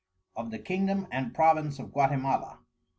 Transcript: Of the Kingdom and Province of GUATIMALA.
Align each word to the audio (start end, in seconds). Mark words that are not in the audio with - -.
Of 0.35 0.49
the 0.49 0.57
Kingdom 0.57 1.05
and 1.11 1.31
Province 1.31 1.77
of 1.77 1.91
GUATIMALA. 1.93 2.57